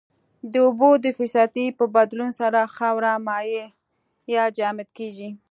د 0.51 0.53
اوبو 0.65 0.89
د 1.03 1.05
فیصدي 1.17 1.67
په 1.77 1.85
بدلون 1.95 2.31
سره 2.39 2.71
خاوره 2.75 3.13
مایع 3.27 3.65
یا 4.33 4.43
جامد 4.57 4.89
کیږي 4.97 5.29